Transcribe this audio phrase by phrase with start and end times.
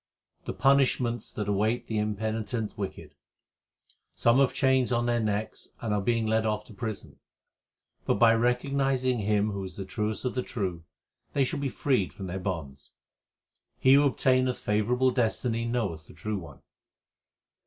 [0.45, 3.13] The punishments that await the impenitent wicked:
[4.15, 7.19] Some have chains on their necks and are being led off to prison;
[8.07, 10.85] But by recognizing Him who is the truest of the true,
[11.33, 12.93] they shall be freed from their bonds.
[13.77, 16.63] He who obtaineth favourable destiny knoweth the True One.